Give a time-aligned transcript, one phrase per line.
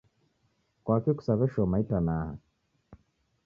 [0.83, 2.33] Kwaki kusaw'eshoma itanaha?